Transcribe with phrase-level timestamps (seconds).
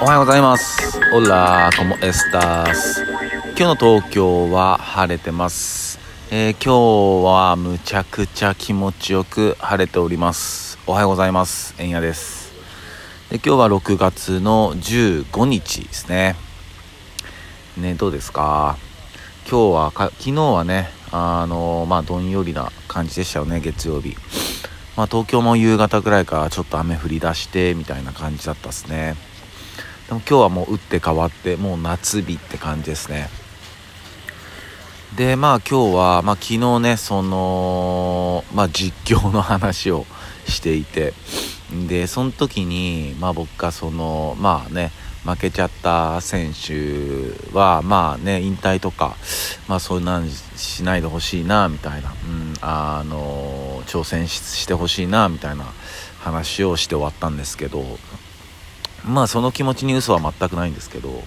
[0.00, 1.00] おはようございます。
[1.12, 3.02] オラコモエスタース
[3.56, 5.98] 今日の東京は晴れてます、
[6.30, 10.78] えー今日はむちゃくちゃ気持ちよく晴れております。
[10.86, 11.74] おはようございます。
[11.78, 12.52] えんやです。
[13.30, 16.36] で今日は6月の15日ですね。
[17.76, 18.78] ねどうですか？
[19.50, 24.16] 今日はか昨日はねあのまあどんよりな感じでしたよね月曜日。
[24.96, 29.16] まあ東京も夕方ぐらいからちょっと雨降り出してみたいな感じだったですね。
[30.08, 33.28] でも今日はもう打って変わってもう夏日って感じですね。
[35.16, 40.06] でまあ今日は、まあ、昨日ねその、まあ、実況の話を
[40.46, 41.12] していて
[41.88, 44.92] でその時に、まあ、僕がそのまあね
[45.24, 49.16] 負けちゃった選手はまあね引退とか、
[49.66, 55.64] まあ、そういうなんしないでほしいなみたいな、うん、あの挑戦ししてほしいなみたいな
[56.20, 57.84] 話をして終わったんですけど
[59.04, 61.22] まあその気持ちに嘘は全くないんですけど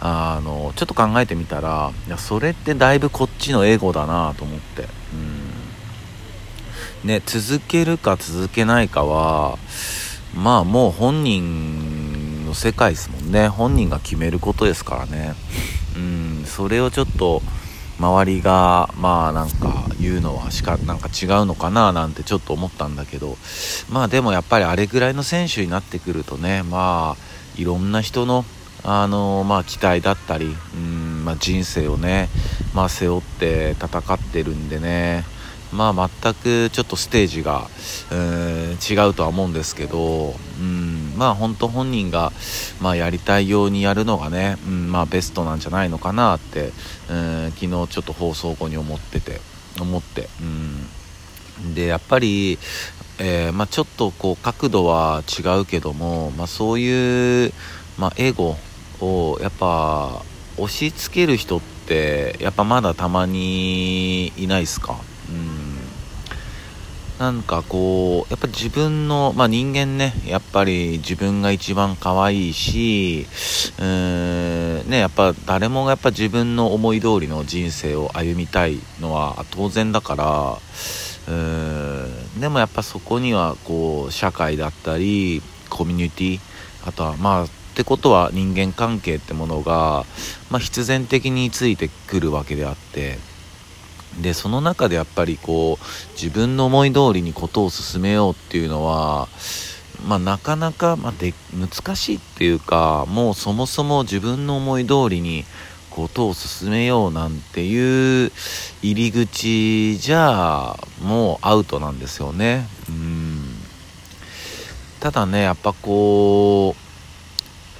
[0.00, 5.16] あのちょっと考えてみたらいやそれってだいぶこっちのエゴだなと思って、う
[7.04, 7.08] ん。
[7.08, 9.58] ね、続けるか続けないかは
[10.34, 13.48] まあもう本人の世界ですもんね。
[13.48, 15.34] 本人が決めることですからね、
[15.96, 17.42] うん、それをちょっと
[17.98, 23.36] 周りがまあなんか言うのはしかなんか違うのかななんてちょっと思ったんだけど
[23.90, 28.44] まあでもやっぱりあれぐらいの選手になってくるとねまあいろんな人の
[28.84, 32.28] あのまあ期待だったりうん、まあ、人生をね、
[32.74, 35.24] まあ、背負って戦ってるんでね
[35.72, 37.68] まあ全くちょっとステージが、
[38.10, 42.32] えー違うとは思うんですけど、うん、まあ本当本人が、
[42.80, 46.72] まあ、やりたいようにやるのがね、うん、まあベストなんじゃないのかなって、
[47.08, 49.40] うん、昨日ちょっと放送後に思ってて
[49.80, 50.44] 思って、う
[51.68, 52.58] ん、でやっぱり、
[53.20, 57.52] えーまあ、ちょっとこう角度は違うけども、まあ、そういう、
[57.98, 58.56] まあ、エゴ
[59.00, 60.22] をやっぱ
[60.56, 64.96] 押し付ける人ってやっぱまだたまにいないですか？
[67.22, 73.28] なんかこうやっぱ自分の、まあ、人間ねやっぱり自分が一番可愛いし
[73.78, 80.24] うーんねやっぱ誰もがやっぱ自分の思い通りの人生を歩みたいのは当然だから
[81.28, 86.40] うーんでもやっぱそこにはこう社会だったりコミュニティ
[86.84, 90.04] あとはまあってことは人間関係ってものが、
[90.50, 93.18] まあ、必然的についてくるわけであって
[94.22, 99.28] でその中でやっぱりこう自分の思い通りにことを進めようっていうのは、
[100.06, 105.44] まあ、なかなか、まあ、で難しいっていうかもうそもそも自分の思い通りに
[105.90, 108.32] ことを進めようなんていう
[108.82, 112.66] 入り口じゃもうアウトなんですよね。
[112.88, 113.42] うん。
[115.00, 116.74] ただねやっぱこ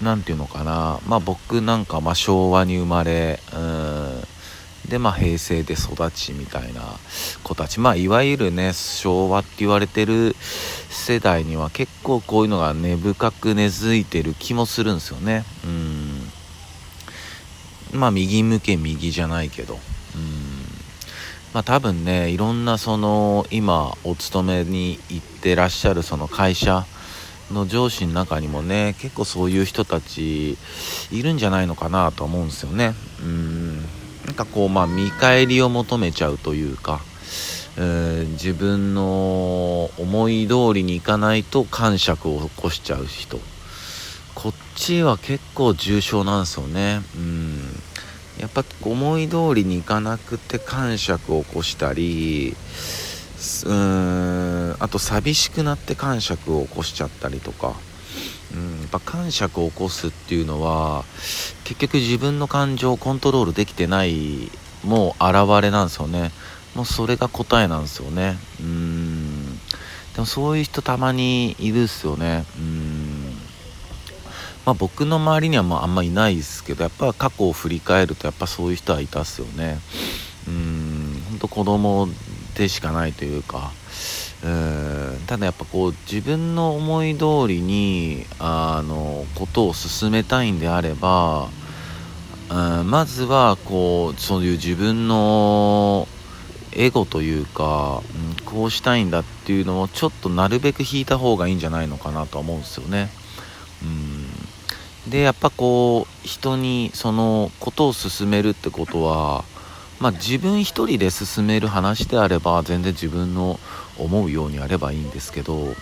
[0.00, 1.00] うなんていうのかな。
[1.06, 3.87] まあ僕なんかま昭和に生まれうん。
[4.88, 6.82] でまあ平成で育ちみたいな
[7.44, 7.78] 子たち。
[7.80, 10.34] まあいわゆるね昭和って言われてる
[10.88, 15.44] 世代には結構こういうのが根深く根付いてる気もするんですよね。
[15.64, 15.68] う
[17.96, 17.98] ん。
[18.00, 19.74] まあ右向け右じゃないけど。
[19.74, 19.80] うん。
[21.52, 26.86] まあ多分ねいろんなその今お勤めに行ってらっしゃるその会社
[27.52, 30.56] の上司の中にもね結構そういう人たち
[31.10, 32.94] いるんじゃないのかなと思うんですよね。
[33.22, 33.57] うん。
[33.57, 33.57] なん
[34.38, 37.00] かこうまあ見返りを求めちゃうというか、
[37.76, 43.40] えー自分の思い通りにいかないと感触を起こしちゃう人。
[44.34, 47.02] こっちは結構重症なんですよね。
[47.16, 47.58] うん。
[48.38, 54.76] やっぱ思い通りにいかなくて感触を起こしたりうーん。
[54.78, 57.74] あと寂しくなって感触を起こしちゃったりとか、
[58.88, 61.04] っぱ感触を起こすっていうのは
[61.64, 64.50] 結局自分の感情をコントロールできてない
[64.82, 66.30] もう現れなんですよね。
[66.74, 68.38] もうそれが答えなんですよね。
[68.60, 69.58] うん。
[70.14, 72.44] でもそういう人たまにいるっすよね。
[72.56, 73.34] うん。
[74.64, 79.80] まあ僕の周りにはまああんまいないですけどやっぱ過去を振り返るとやっぱそういう人はいたっすよね。
[80.46, 81.22] うん。
[81.30, 82.08] 本当子供
[82.54, 83.72] でしかないというか。
[84.44, 91.48] うんただやっぱこう自分の思い通りにあのことを進めたいんであれば
[92.50, 96.06] うんまずはこうそういう自分の
[96.72, 98.02] エゴというか、
[98.42, 103.10] ん、こうしたいんだっていうのをちょっとなるべく引いた方がいいんじゃないのかなとは思うんですよね。
[103.82, 109.44] うん、でやっぱこう人にそのことを進めるってことは
[110.00, 113.58] まあ、自分一人で進める話であれば全然自分の
[113.98, 115.74] 思うようにやればいいんですけど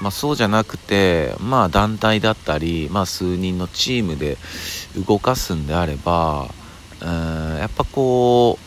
[0.00, 4.36] まあ、そうじゃなくて、まあ、団体だったり、まあ、数人のチームで
[5.06, 6.48] 動かすんであれば
[7.00, 8.58] うんやっぱこ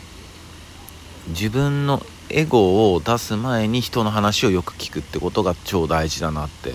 [1.26, 6.72] う自分のエゴを出す前に人の話をよく聞くってことが超大事だなって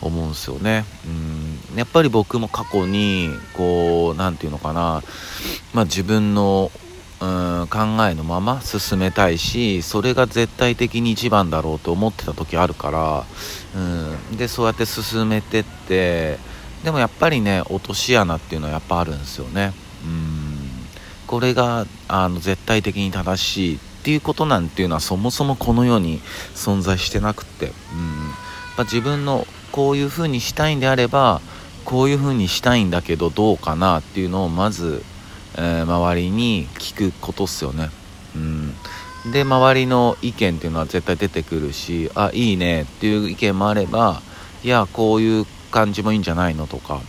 [0.00, 0.84] 思うんですよね。
[1.06, 5.02] うんやっぱり僕も過去にこう何て言うのかな、
[5.72, 6.70] まあ、自分の
[7.24, 13.24] うん考えのまま進めたいしそれが絶対的に一番だろうと思ってた時あるから
[13.74, 16.38] うんでそうやって進めてって
[16.82, 19.72] でもやっぱりね落とし穴っていうのはやっぱあるんですよね。
[20.04, 20.54] うん
[21.26, 26.20] これがあの絶対的に正しいっていうことなんていうのはそもそもこの世に
[26.54, 27.72] 存在してなくってうん
[28.76, 31.40] ま自分のこういう風にしたいんであれば
[31.86, 35.02] こういう風にしたいんだけどどうかなっていうのをまず
[35.56, 37.90] えー、周りに聞くことっすよね。
[38.34, 38.74] うん、
[39.30, 44.20] で周りの意見っていうのは絶対出てくるしあいいねっていう意見もあれば
[44.64, 47.00] いやこういう感じもいいんじゃないのとか、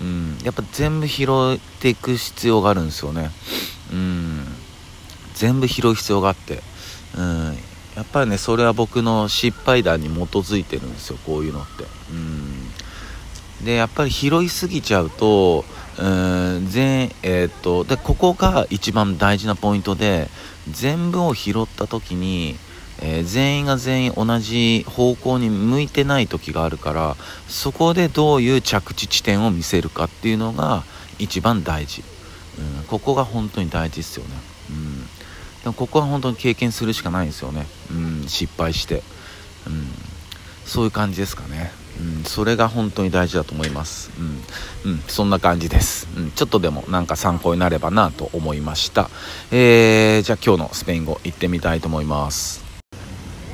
[0.00, 3.30] うん、やっぱ全部拾っていく必要があるんですよね。
[3.92, 4.44] うん、
[5.34, 6.62] 全部拾う必要があって、
[7.16, 7.56] うん、
[7.96, 11.84] やっぱりねそれは僕の失敗談に基づいてるんですよこういうのって。
[12.10, 15.64] うん、でやっぱり拾いすぎちゃうと
[15.98, 20.28] うん全えー、っとでここが一番大事なポイントで
[20.70, 22.56] 全部を拾った時に、
[23.02, 27.16] えー、全員が全員同じ方向に向いてない時があるから
[27.46, 30.84] そこでどういう着地地点を見せるかっていうのが
[31.18, 32.02] 一番大事、
[32.58, 34.30] うん、ここが本当に大事ですよね、
[34.70, 35.06] うん、で
[35.66, 39.02] もここは本当に経験するしかないんですよね、うん、失敗して、
[39.66, 39.88] うん、
[40.64, 41.81] そういう感じですかね。
[42.02, 44.10] うん、それが本当に大事だと思います、
[44.84, 49.08] うん、うん、そんな感じです、うん、ちょっとでもなんか参考になればなと思いました、
[49.52, 52.62] えー、じゃあ今日のスペイン語行ってみたいと思います。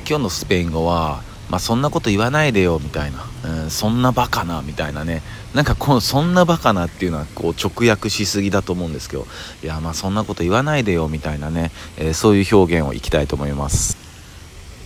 [0.07, 3.25] 今日のスペイン語はまあ、そんなこと言わないでよみたいな、
[3.63, 5.23] うん、そんなバカなみたいなね。
[5.55, 9.25] なんかこのそんなバカなっていうのはこう直訳しすぎだと思うんですけど。
[9.63, 13.97] いやまあそんなこと言わないでよみたいなね、えー、そういう表現をいきたいと思います。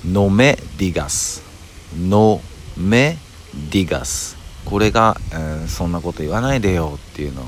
[0.06, 1.42] No me digas
[1.98, 2.40] No
[2.78, 3.18] me
[3.72, 4.38] ディガス。
[4.66, 5.18] これが、
[5.62, 7.46] うん、そんなこと言わないでよっていうのを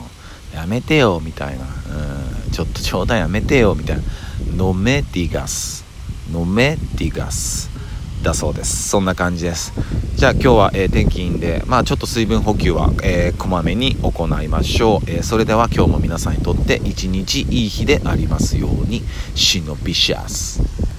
[0.53, 4.03] やめてよみたいな、うん、ちょっと冗談やめてよみたいな。
[4.55, 5.85] ノメディガス。
[6.31, 7.69] ノメディガス。
[8.23, 8.89] だそうです。
[8.89, 9.71] そんな感じです。
[10.15, 19.03] じゃあ今日は、えー、天気いいんでまあちょっと水分補給は、えー、こまめに行いましょう、えー、それでは今日も皆さんにとって一日いい日でありますように。
[19.35, 20.85] シノビシャス。